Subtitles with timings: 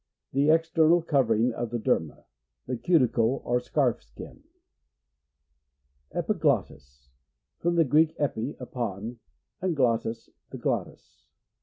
[0.33, 2.23] The ex ternal covering of the derma.
[2.65, 4.43] The cuticle or scarf skin.
[6.11, 7.11] Epiglottis.—
[7.59, 9.19] From the Greek, epi, upon,
[9.61, 11.27] and glottis, the glottis.